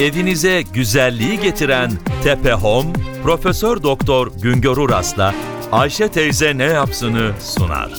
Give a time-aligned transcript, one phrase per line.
[0.00, 1.90] Evinize güzelliği getiren
[2.24, 5.34] Tepe Home, Profesör Doktor Güngör Uras'la
[5.72, 7.92] Ayşe teyze ne yapsını sunar.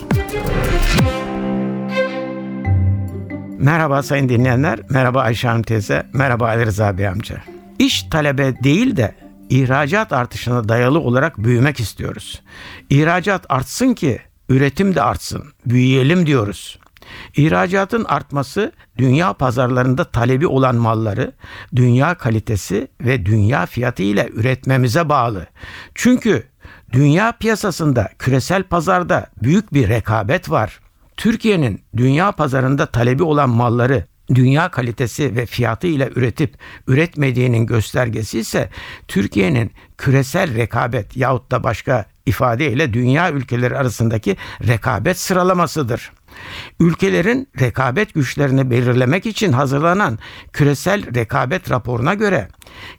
[3.59, 7.43] Merhaba sayın dinleyenler, merhaba Ayşe Hanım teyze, merhaba Ali Rıza Bey amca.
[7.79, 9.15] İş talebe değil de
[9.49, 12.41] ihracat artışına dayalı olarak büyümek istiyoruz.
[12.89, 16.79] İhracat artsın ki üretim de artsın, büyüyelim diyoruz.
[17.35, 21.31] İhracatın artması dünya pazarlarında talebi olan malları
[21.75, 25.47] dünya kalitesi ve dünya fiyatı ile üretmemize bağlı.
[25.95, 26.43] Çünkü
[26.91, 30.79] dünya piyasasında küresel pazarda büyük bir rekabet var.
[31.17, 38.69] Türkiye'nin dünya pazarında talebi olan malları dünya kalitesi ve fiyatı ile üretip üretmediğinin göstergesi ise
[39.07, 46.11] Türkiye'nin küresel rekabet yahut da başka ifadeyle dünya ülkeleri arasındaki rekabet sıralamasıdır.
[46.79, 50.19] Ülkelerin rekabet güçlerini belirlemek için hazırlanan
[50.53, 52.47] küresel rekabet raporuna göre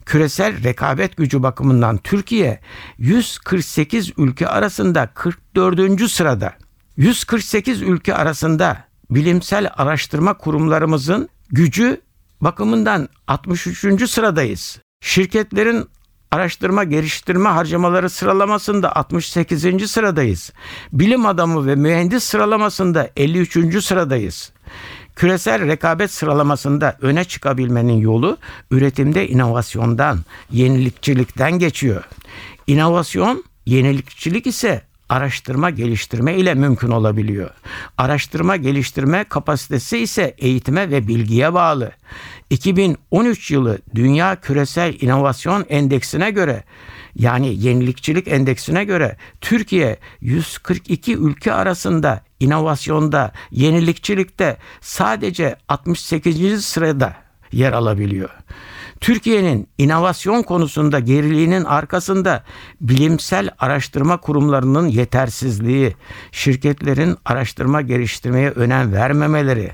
[0.05, 2.59] küresel rekabet gücü bakımından Türkiye
[2.97, 6.11] 148 ülke arasında 44.
[6.11, 6.53] sırada.
[6.97, 12.01] 148 ülke arasında bilimsel araştırma kurumlarımızın gücü
[12.41, 14.09] bakımından 63.
[14.09, 14.79] sıradayız.
[15.01, 15.89] Şirketlerin
[16.33, 19.91] araştırma geliştirme harcamaları sıralamasında 68.
[19.91, 20.53] sıradayız.
[20.93, 23.83] Bilim adamı ve mühendis sıralamasında 53.
[23.83, 24.51] sıradayız.
[25.15, 28.37] Küresel rekabet sıralamasında öne çıkabilmenin yolu
[28.71, 30.19] üretimde inovasyondan,
[30.51, 32.03] yenilikçilikten geçiyor.
[32.67, 34.81] İnovasyon, yenilikçilik ise
[35.13, 37.49] araştırma geliştirme ile mümkün olabiliyor.
[37.97, 41.91] Araştırma geliştirme kapasitesi ise eğitime ve bilgiye bağlı.
[42.49, 46.63] 2013 yılı Dünya Küresel İnovasyon Endeksine göre
[47.15, 56.65] yani yenilikçilik endeksine göre Türkiye 142 ülke arasında inovasyonda, yenilikçilikte sadece 68.
[56.65, 57.15] sırada
[57.51, 58.29] yer alabiliyor.
[59.03, 62.43] Türkiye'nin inovasyon konusunda geriliğinin arkasında
[62.81, 65.95] bilimsel araştırma kurumlarının yetersizliği,
[66.31, 69.71] şirketlerin araştırma geliştirmeye önem vermemeleri,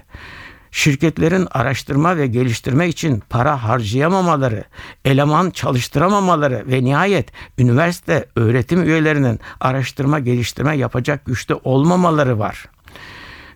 [0.71, 4.63] şirketlerin araştırma ve geliştirme için para harcayamamaları,
[5.05, 12.65] eleman çalıştıramamaları ve nihayet üniversite öğretim üyelerinin araştırma geliştirme yapacak güçte olmamaları var.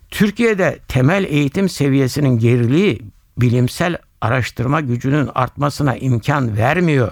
[0.09, 3.01] Türkiye'de temel eğitim seviyesinin geriliği
[3.38, 7.11] bilimsel araştırma gücünün artmasına imkan vermiyor.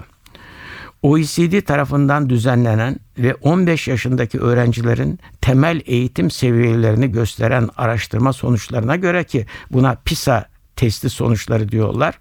[1.02, 9.46] OECD tarafından düzenlenen ve 15 yaşındaki öğrencilerin temel eğitim seviyelerini gösteren araştırma sonuçlarına göre ki
[9.70, 12.18] buna PISA testi sonuçları diyorlar.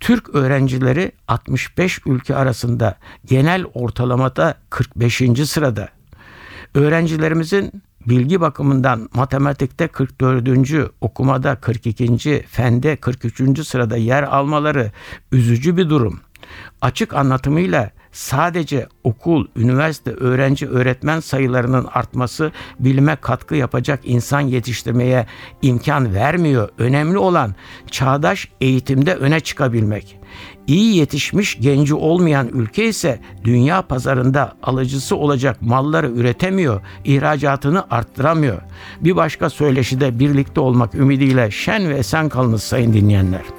[0.00, 5.22] Türk öğrencileri 65 ülke arasında genel ortalamada 45.
[5.44, 5.88] sırada.
[6.74, 10.92] Öğrencilerimizin bilgi bakımından matematikte 44.
[11.00, 12.44] okumada 42.
[12.48, 13.66] fende 43.
[13.66, 14.92] sırada yer almaları
[15.32, 16.20] üzücü bir durum.
[16.80, 25.26] Açık anlatımıyla sadece okul, üniversite, öğrenci, öğretmen sayılarının artması bilime katkı yapacak insan yetiştirmeye
[25.62, 26.68] imkan vermiyor.
[26.78, 27.54] Önemli olan
[27.90, 30.18] çağdaş eğitimde öne çıkabilmek.
[30.66, 38.62] İyi yetişmiş genci olmayan ülke ise dünya pazarında alıcısı olacak malları üretemiyor, ihracatını arttıramıyor.
[39.00, 43.55] Bir başka söyleşide birlikte olmak ümidiyle şen ve esen kalınız sayın dinleyenler.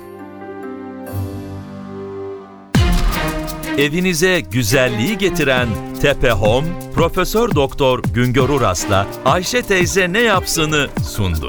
[3.78, 5.68] Evinize güzelliği getiren
[6.02, 11.48] Tepe Home, Profesör Doktor Güngör Uras'la Ayşe teyze ne yapsını sundu.